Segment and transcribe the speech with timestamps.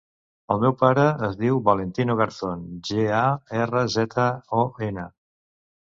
[0.53, 3.23] El meu pare es diu Valentino Garzon: ge, a,
[3.63, 4.29] erra, zeta,
[4.65, 5.11] o, ena.